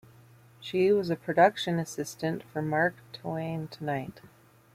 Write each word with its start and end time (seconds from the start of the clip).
She 0.59 0.91
was 0.91 1.11
a 1.11 1.15
production 1.15 1.77
assistant 1.77 2.41
for 2.51 2.63
Mark 2.63 2.95
Twain 3.13 3.67
Tonight! 3.67 4.21